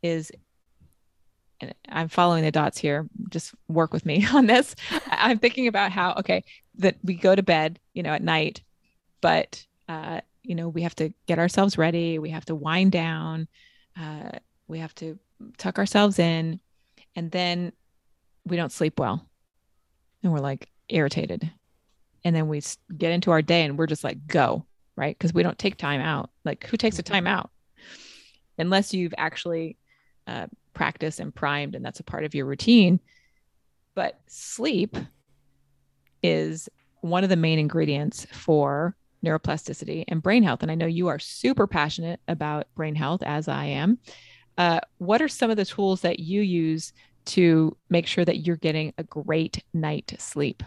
[0.04, 0.32] is
[1.62, 3.08] and I'm following the dots here.
[3.30, 4.76] Just work with me on this.
[5.08, 6.44] I'm thinking about how okay
[6.76, 8.62] that we go to bed, you know, at night,
[9.22, 12.20] but uh, you know we have to get ourselves ready.
[12.20, 13.48] We have to wind down.
[14.00, 14.32] Uh,
[14.68, 15.20] we have to
[15.58, 16.60] tuck ourselves in,
[17.16, 17.74] and then
[18.46, 19.26] we don't sleep well,
[20.24, 21.52] and we're like irritated,
[22.24, 22.62] and then we
[22.98, 24.66] get into our day and we're just like go
[25.00, 26.30] right because we don't take time out.
[26.46, 27.40] Like who takes a time mm-hmm.
[27.40, 27.52] out?
[28.58, 29.78] Unless you've actually
[30.28, 33.00] uh, practiced and primed and that's a part of your routine.
[33.96, 34.96] But sleep
[36.22, 36.70] is
[37.02, 40.62] one of the main ingredients for neuroplasticity and brain health.
[40.62, 43.98] And I know you are super passionate about brain health, as I am.
[44.58, 46.94] Uh, what are some of the tools that you use
[47.26, 50.64] to make sure that you're getting a great night sleep?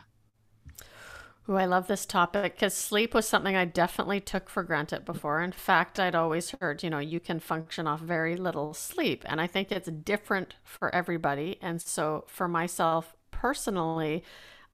[1.48, 5.42] Oh, I love this topic because sleep was something I definitely took for granted before.
[5.42, 9.24] In fact, I'd always heard, you know, you can function off very little sleep.
[9.26, 11.58] And I think it's different for everybody.
[11.60, 14.22] And so for myself personally,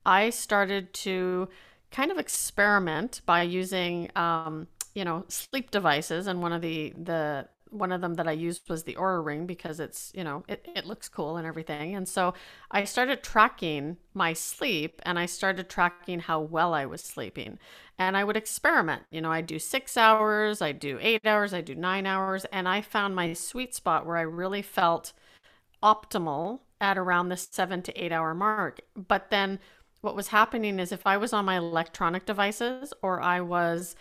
[0.04, 1.48] I started to
[1.90, 6.26] kind of experiment by using, um, you know, sleep devices.
[6.26, 9.46] And one of the, the one of them that I used was the Oura ring
[9.46, 11.94] because it's, you know, it, it looks cool and everything.
[11.94, 12.34] And so
[12.70, 17.58] I started tracking my sleep and I started tracking how well I was sleeping.
[17.98, 19.02] And I would experiment.
[19.10, 22.44] You know, I do six hours, I do eight hours, I do nine hours.
[22.46, 25.12] And I found my sweet spot where I really felt
[25.82, 28.80] optimal at around the seven to eight hour mark.
[28.96, 29.58] But then
[30.00, 33.96] what was happening is if I was on my electronic devices or I was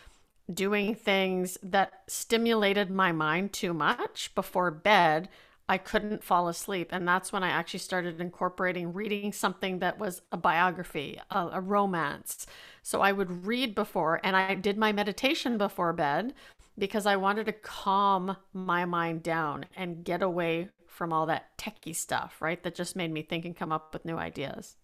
[0.51, 5.29] doing things that stimulated my mind too much before bed,
[5.69, 6.89] I couldn't fall asleep.
[6.91, 11.61] And that's when I actually started incorporating reading something that was a biography, a, a,
[11.61, 12.45] romance.
[12.81, 16.33] So I would read before, and I did my meditation before bed
[16.77, 21.95] because I wanted to calm my mind down and get away from all that techie
[21.95, 22.63] stuff, right?
[22.63, 24.77] That just made me think and come up with new ideas.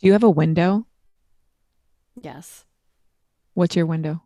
[0.00, 0.86] Do you have a window?
[2.20, 2.64] Yes.
[3.54, 4.22] What's your window?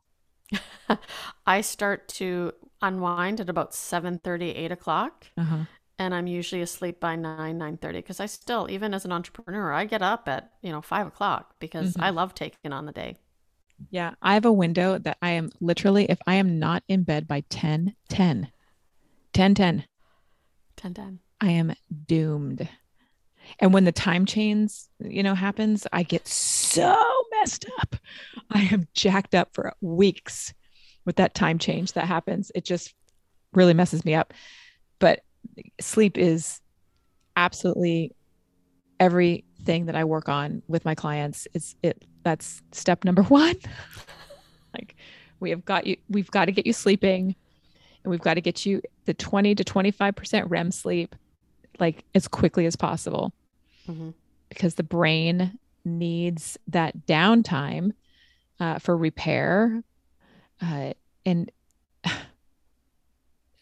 [1.46, 5.26] I start to unwind at about 7 30, 8 o'clock.
[5.36, 5.64] Uh-huh.
[5.98, 7.98] And I'm usually asleep by 9, 9 30.
[7.98, 11.54] Because I still, even as an entrepreneur, I get up at, you know, 5 o'clock
[11.58, 12.02] because mm-hmm.
[12.02, 13.16] I love taking on the day.
[13.90, 14.14] Yeah.
[14.22, 17.44] I have a window that I am literally, if I am not in bed by
[17.50, 18.48] 10, 10,
[19.32, 19.84] 10, 10,
[20.76, 21.18] 10, 10.
[21.40, 21.74] I am
[22.06, 22.68] doomed.
[23.58, 26.96] And when the time change, you know, happens, I get so
[27.40, 27.96] messed up.
[28.50, 30.52] I am jacked up for weeks
[31.04, 32.52] with that time change that happens.
[32.54, 32.94] It just
[33.52, 34.32] really messes me up.
[34.98, 35.20] But
[35.80, 36.60] sleep is
[37.36, 38.14] absolutely
[38.98, 41.48] everything that I work on with my clients.
[41.54, 43.56] Is it that's step number one.
[44.74, 44.96] like
[45.40, 47.34] we have got you we've got to get you sleeping
[48.04, 51.16] and we've got to get you the 20 to 25% REM sleep
[51.78, 53.32] like as quickly as possible
[53.88, 54.10] mm-hmm.
[54.48, 57.92] because the brain needs that downtime
[58.58, 59.82] uh, for repair.
[60.60, 60.92] Uh,
[61.24, 61.50] and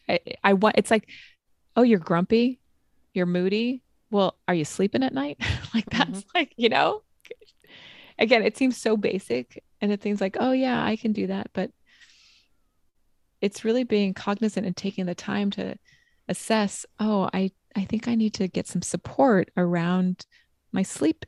[0.09, 1.09] I, I want, it's like,
[1.77, 2.61] oh, you're grumpy,
[3.15, 3.83] you're moody.
[4.11, 5.39] Well, are you sleeping at night?
[5.75, 6.29] like that's mm-hmm.
[6.35, 7.03] like, you know,
[8.19, 11.51] again, it seems so basic and it seems like, oh yeah, I can do that.
[11.53, 11.71] But
[13.41, 15.77] it's really being cognizant and taking the time to
[16.29, 20.27] assess, oh, I, I think I need to get some support around
[20.73, 21.25] my sleep.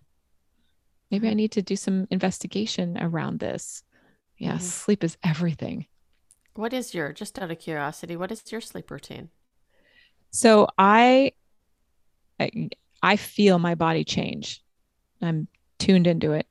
[1.10, 3.82] Maybe I need to do some investigation around this.
[4.38, 4.60] Yeah, mm-hmm.
[4.60, 5.86] sleep is everything.
[6.54, 9.30] What is your, just out of curiosity, what is your sleep routine?
[10.30, 11.32] So I,
[12.38, 12.70] I,
[13.02, 14.62] I feel my body change.
[15.20, 15.48] I'm
[15.78, 16.46] tuned into it.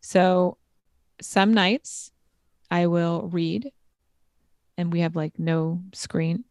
[0.00, 0.56] So
[1.20, 2.10] some nights
[2.70, 3.72] I will read
[4.78, 6.44] and we have like no screen.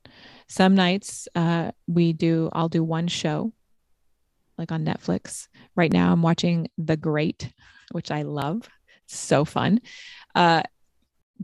[0.47, 3.53] Some nights uh, we do, I'll do one show
[4.57, 5.47] like on Netflix.
[5.75, 7.51] Right now, I'm watching The Great,
[7.91, 8.67] which I love.
[9.07, 9.81] So fun.
[10.33, 10.63] Uh,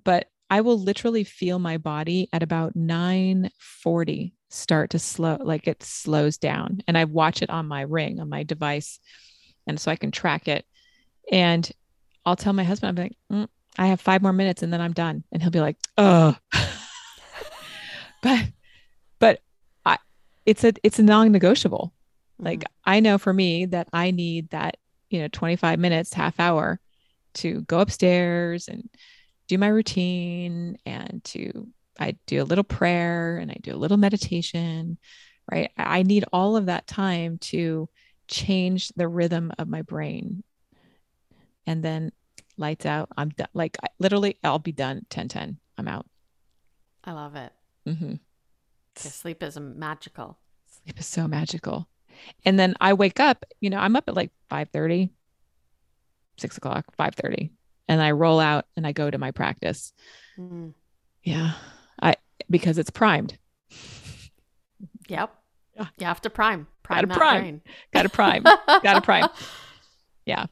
[0.04, 5.82] but I will literally feel my body at about 940 start to slow, like it
[5.82, 6.82] slows down.
[6.88, 9.00] And I watch it on my ring, on my device.
[9.66, 10.66] And so I can track it.
[11.32, 11.70] And
[12.26, 13.48] I'll tell my husband, I'm like, mm,
[13.78, 15.24] I have five more minutes and then I'm done.
[15.32, 16.36] And he'll be like, oh.
[18.22, 18.46] but,
[19.20, 19.40] but
[19.86, 19.98] I,
[20.46, 21.94] it's a it's a non-negotiable.
[22.42, 22.46] Mm-hmm.
[22.46, 24.78] Like I know for me that I need that,
[25.10, 26.80] you know, 25 minutes, half hour
[27.36, 28.90] to go upstairs and
[29.48, 31.68] do my routine and to
[32.00, 34.98] I do a little prayer and I do a little meditation,
[35.52, 35.72] right?
[35.78, 37.90] I need all of that time to
[38.28, 40.44] change the rhythm of my brain.
[41.68, 42.12] And then
[42.58, 43.10] lights out.
[43.18, 43.50] I'm done.
[43.54, 45.58] Like I, literally, I'll be done 10 10.
[45.78, 46.06] I'm out.
[47.04, 47.52] I love it.
[47.88, 48.16] Mm-hmm.
[48.96, 50.38] Sleep is magical.
[50.84, 51.88] Sleep is so magical.
[52.46, 55.10] And then I wake up, you know, I'm up at like 5 30,
[56.38, 57.52] 6 o'clock, 5 30.
[57.88, 59.94] And I roll out and I go to my practice.
[60.40, 60.74] Mm.
[61.24, 61.54] Yeah.
[62.02, 62.16] I
[62.50, 63.38] because it's primed.
[65.08, 65.34] Yep.
[65.76, 65.88] Yeah.
[66.00, 66.68] You have to prime.
[66.84, 67.42] Prime Gotta prime.
[67.42, 67.62] brain.
[67.94, 68.44] Gotta prime.
[68.84, 69.28] Gotta prime.
[70.26, 70.46] Yeah.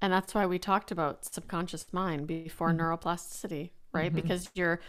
[0.00, 2.78] And that's why we talked about subconscious mind before Mhm.
[2.80, 4.12] neuroplasticity, right?
[4.12, 4.16] Mhm.
[4.16, 4.80] Because you're,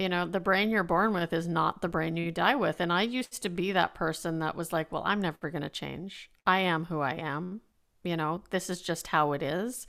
[0.00, 2.80] you know, the brain you're born with is not the brain you die with.
[2.80, 5.68] And I used to be that person that was like, well, I'm never going to
[5.68, 6.30] change.
[6.46, 7.60] I am who I am.
[8.02, 9.86] You know, this is just how it is.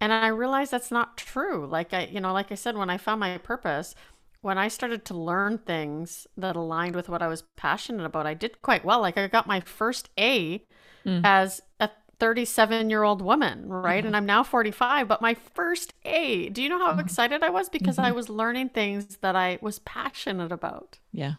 [0.00, 1.66] And I realized that's not true.
[1.66, 3.94] Like I, you know, like I said, when I found my purpose,
[4.42, 8.34] when I started to learn things that aligned with what I was passionate about, I
[8.34, 9.00] did quite well.
[9.00, 10.62] Like I got my first A
[11.06, 11.20] Mm.
[11.24, 11.88] as a
[12.18, 14.02] 37 year old woman, right?
[14.02, 14.06] Mhm.
[14.08, 16.48] And I'm now 45, but my first A.
[16.48, 17.00] Do you know how Mhm.
[17.00, 17.68] excited I was?
[17.68, 18.14] Because I Mhm.
[18.14, 20.98] was learning things that I was passionate about.
[21.12, 21.34] Yeah.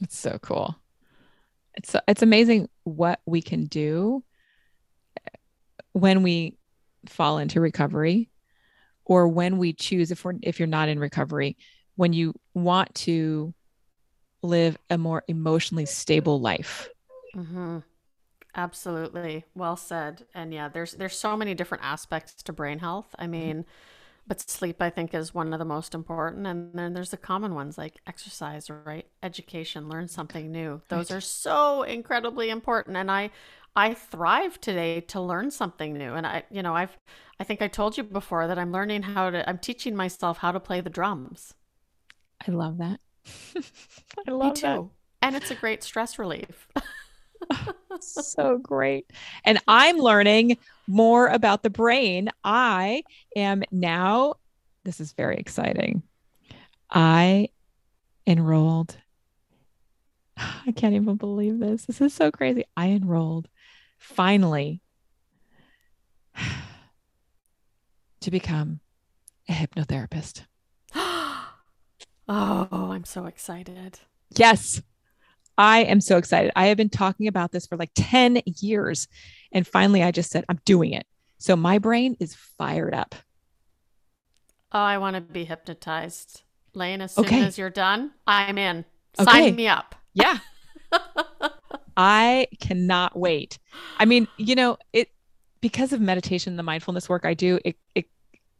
[0.00, 0.76] It's so cool.
[1.74, 4.24] It's it's amazing what we can do
[5.92, 6.56] when we
[7.06, 8.30] fall into recovery
[9.04, 11.56] or when we choose if we're if you're not in recovery,
[11.96, 13.54] when you want to
[14.42, 16.88] live a more emotionally stable life.
[17.34, 17.78] hmm
[18.58, 19.44] Absolutely.
[19.54, 20.26] Well said.
[20.34, 23.14] And yeah, there's there's so many different aspects to brain health.
[23.16, 23.30] I mm-hmm.
[23.30, 23.64] mean,
[24.26, 27.54] but sleep I think is one of the most important and then there's the common
[27.54, 29.06] ones like exercise, right?
[29.22, 30.82] Education, learn something new.
[30.88, 33.30] Those are so incredibly important and I
[33.76, 36.14] I thrive today to learn something new.
[36.14, 36.98] And I you know, I've
[37.38, 40.50] I think I told you before that I'm learning how to I'm teaching myself how
[40.50, 41.54] to play the drums.
[42.46, 42.98] I love that.
[43.56, 44.90] I Me love too.
[45.22, 46.66] And it's a great stress relief.
[48.00, 49.10] So great.
[49.44, 52.30] And I'm learning more about the brain.
[52.44, 53.02] I
[53.36, 54.34] am now,
[54.84, 56.02] this is very exciting.
[56.90, 57.48] I
[58.26, 58.96] enrolled.
[60.36, 61.86] I can't even believe this.
[61.86, 62.64] This is so crazy.
[62.76, 63.48] I enrolled
[63.98, 64.80] finally
[68.20, 68.80] to become
[69.48, 70.42] a hypnotherapist.
[70.94, 71.48] oh,
[72.28, 73.98] I'm so excited.
[74.36, 74.82] Yes,
[75.58, 76.52] I am so excited.
[76.56, 79.08] I have been talking about this for like 10 years.
[79.52, 81.06] And finally, I just said, I'm doing it.
[81.38, 83.14] So my brain is fired up.
[84.72, 86.42] Oh, I want to be hypnotized.
[86.74, 87.42] Lane, as soon Okay.
[87.42, 88.84] as you're done, I'm in.
[89.20, 89.96] Sign me up.
[90.14, 90.38] Yeah.
[91.96, 93.58] I cannot wait.
[93.98, 95.10] I mean, you know, it
[95.60, 98.06] because of meditation, the mindfulness work I do, it, it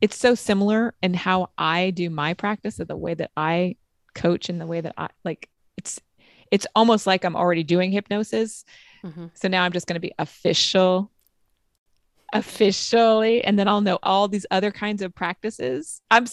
[0.00, 3.76] it's so similar in how I do my practice of the way that I
[4.14, 6.00] coach and the way that I like it's
[6.50, 8.64] it's almost like I'm already doing hypnosis.
[9.04, 9.30] Mhm.
[9.34, 11.10] So now I'm just going to be official
[12.32, 16.02] officially and then I'll know all these other kinds of practices.
[16.10, 16.26] I'm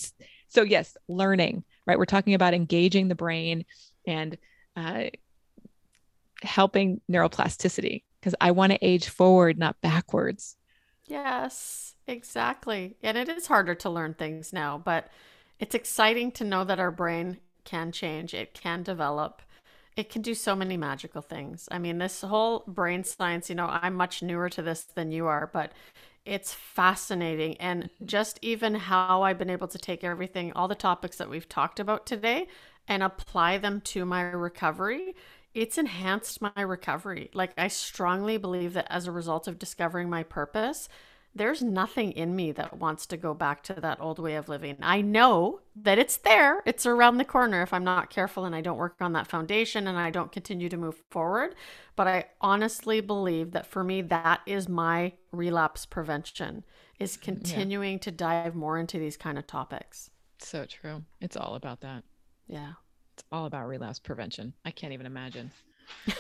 [0.48, 1.98] so yes, learning, right?
[1.98, 3.66] We're talking about engaging the brain
[4.06, 4.38] and
[4.76, 5.06] uh,
[6.42, 10.58] helping neuroplasticity because I want to age forward, not backwards.
[11.06, 12.98] Yes, exactly.
[13.04, 15.08] And it is harder to learn things now, but
[15.60, 19.42] it's exciting to know that our brain can change, it can develop.
[19.96, 21.70] It can do so many magical things.
[21.72, 25.28] I mean, this whole brain science, you know, I'm much newer to this than you
[25.28, 25.72] are, but
[26.26, 27.56] it's fascinating.
[27.58, 28.06] And mm-hmm.
[28.06, 31.80] just even how I've been able to take everything, all the topics that we've talked
[31.80, 32.48] about today,
[32.88, 35.16] and apply them to my recovery,
[35.54, 37.30] it's enhanced my recovery.
[37.34, 40.90] Like, I strongly believe that as a result of discovering my purpose,
[41.36, 44.78] there's nothing in me that wants to go back to that old way of living.
[44.82, 48.62] I know that it's there, it's around the corner if I'm not careful and I
[48.62, 51.56] don't work on that foundation and I don't continue to move forward.
[51.98, 56.64] But I honestly believe that for me, that is my relapse prevention,
[57.00, 60.10] is continuing to dive more into these kind of topics.
[60.40, 61.04] So true.
[61.20, 62.04] It's all about that.
[62.48, 62.74] Yeah.
[63.14, 64.54] It's all about relapse prevention.
[64.64, 65.52] I can't even imagine.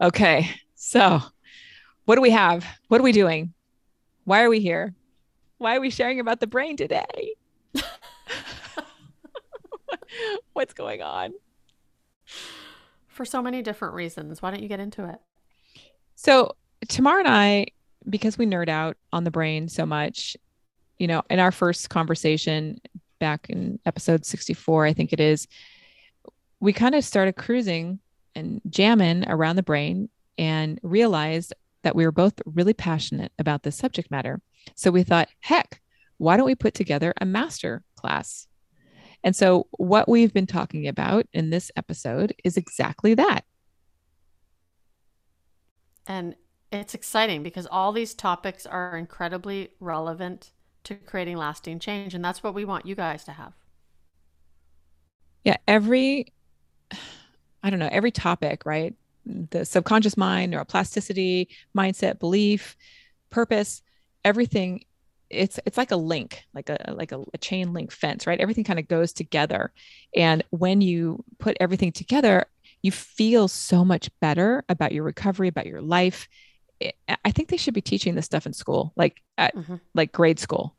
[0.00, 0.50] okay.
[0.74, 1.20] So,
[2.04, 2.64] what do we have?
[2.88, 3.52] What are we doing?
[4.24, 4.94] Why are we here?
[5.58, 7.34] Why are we sharing about the brain today?
[10.52, 11.34] What's going on?
[13.08, 14.40] For so many different reasons.
[14.40, 15.18] Why don't you get into it?
[16.14, 16.56] So,
[16.88, 17.66] Tamar and I,
[18.08, 20.36] because we nerd out on the brain so much,
[20.98, 22.80] you know, in our first conversation
[23.18, 25.46] back in episode 64, I think it is,
[26.60, 28.00] we kind of started cruising
[28.34, 31.52] and jamming around the brain and realized
[31.82, 34.40] that we were both really passionate about this subject matter.
[34.74, 35.80] So we thought, heck,
[36.18, 38.46] why don't we put together a master class?
[39.22, 43.44] And so, what we've been talking about in this episode is exactly that.
[46.06, 46.36] And
[46.72, 50.52] it's exciting because all these topics are incredibly relevant
[50.84, 52.14] to creating lasting change.
[52.14, 53.52] And that's what we want you guys to have.
[55.44, 55.56] Yeah.
[55.68, 56.32] Every,
[57.62, 58.94] I don't know, every topic, right?
[59.26, 62.76] The subconscious mind, neuroplasticity, mindset, belief,
[63.30, 63.82] purpose,
[64.24, 64.84] everything
[65.30, 68.64] it's it's like a link like a like a, a chain link fence right everything
[68.64, 69.72] kind of goes together
[70.14, 72.44] and when you put everything together
[72.82, 76.28] you feel so much better about your recovery about your life
[77.24, 79.76] i think they should be teaching this stuff in school like at mm-hmm.
[79.94, 80.74] like grade school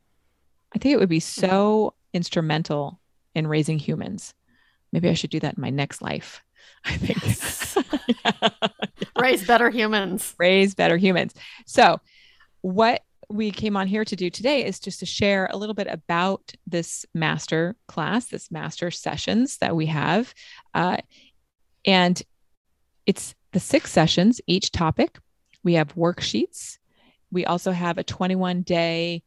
[0.76, 1.42] i think it would be mm-hmm.
[1.42, 2.18] so mm-hmm.
[2.18, 3.00] instrumental
[3.34, 4.34] in raising humans
[4.92, 6.44] maybe i should do that in my next life
[6.86, 7.51] i think yes.
[8.08, 8.50] Yeah.
[9.20, 11.34] raise better humans raise better humans
[11.66, 12.00] so
[12.62, 15.88] what we came on here to do today is just to share a little bit
[15.88, 20.34] about this master class, this master sessions that we have.
[20.74, 20.98] Uh,
[21.86, 22.22] and
[23.06, 25.18] it's the six sessions, each topic.
[25.64, 26.78] We have worksheets.
[27.32, 29.24] We also have a 21 day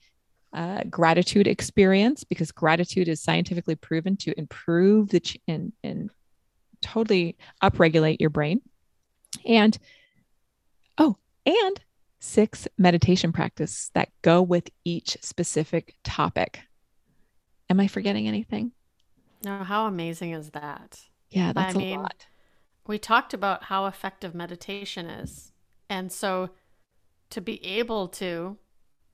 [0.53, 6.11] uh, gratitude experience because gratitude is scientifically proven to improve the ch- and, and
[6.85, 8.61] totally upregulate your brain.
[9.47, 9.77] And
[10.99, 11.17] oh,
[11.47, 11.81] and
[12.21, 16.61] six meditation practices that go with each specific topic.
[17.69, 18.73] Am I forgetting anything?
[19.45, 21.01] No, how amazing is that?
[21.31, 22.27] Yeah, that's I a mean, lot.
[22.87, 25.53] We talked about how effective meditation is.
[25.89, 26.51] And so
[27.31, 28.59] to be able to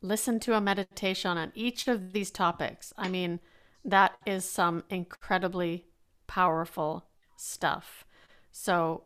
[0.03, 3.41] listen to a meditation on each of these topics, I mean,
[3.85, 5.87] that is some incredibly
[6.27, 7.10] powerful
[7.41, 8.05] stuff.
[8.53, 9.05] So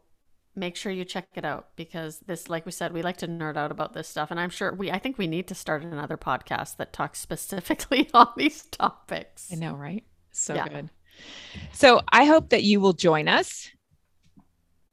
[0.57, 3.57] make sure you check it out because this like we said we like to nerd
[3.57, 4.31] out about this stuff.
[4.31, 8.09] And i'm sure we i think we need to start another podcast that talks specifically
[8.15, 9.53] on these topics.
[9.53, 10.05] I know right?
[10.33, 10.69] So yeah.
[10.69, 10.91] good.
[11.73, 13.69] So i hope that you will join us.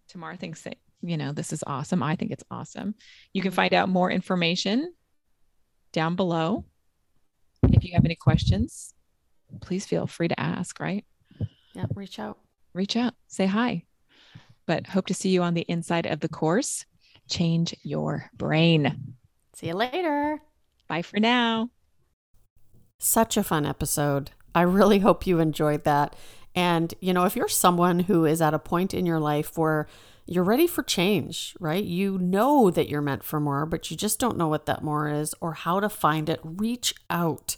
[0.08, 2.04] Tamar thinks that you know this is awesome.
[2.04, 2.96] I think it's awesome.
[3.34, 4.94] You can find out more information
[5.94, 6.66] down below.
[7.64, 8.94] If you have any questions
[9.60, 11.06] please feel free to ask right?
[11.74, 12.40] Yeah reach out
[12.74, 13.84] reach out say hi
[14.72, 16.86] but hope to see you on the inside of the course.
[17.30, 19.16] Change your brain.
[19.54, 20.40] See you later.
[20.88, 21.70] Bye for now.
[22.98, 24.32] Such a fun episode.
[24.54, 26.16] I really hope you enjoyed that.
[26.54, 29.88] And, you know, if you're someone who is at a point in your life where
[30.26, 31.84] you're ready for change, right?
[31.84, 35.10] You know that you're meant for more, but you just don't know what that more
[35.10, 36.40] is or how to find it.
[36.44, 37.58] Reach out,